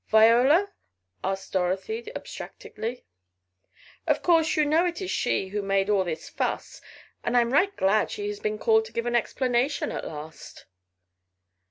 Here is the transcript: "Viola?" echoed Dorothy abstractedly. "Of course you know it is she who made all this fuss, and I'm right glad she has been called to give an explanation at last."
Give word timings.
"Viola?" 0.07 0.71
echoed 1.23 1.51
Dorothy 1.51 2.07
abstractedly. 2.15 3.05
"Of 4.07 4.23
course 4.23 4.57
you 4.57 4.65
know 4.65 4.83
it 4.87 4.99
is 4.99 5.11
she 5.11 5.49
who 5.49 5.61
made 5.61 5.91
all 5.91 6.03
this 6.03 6.27
fuss, 6.27 6.81
and 7.23 7.37
I'm 7.37 7.53
right 7.53 7.75
glad 7.77 8.09
she 8.09 8.27
has 8.27 8.39
been 8.39 8.57
called 8.57 8.85
to 8.85 8.93
give 8.93 9.05
an 9.05 9.15
explanation 9.15 9.91
at 9.91 10.03
last." 10.07 10.65